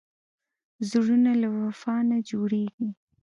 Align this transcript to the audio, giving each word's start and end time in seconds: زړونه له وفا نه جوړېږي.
زړونه 0.89 1.31
له 1.41 1.47
وفا 1.57 1.95
نه 2.09 2.17
جوړېږي. 2.29 2.89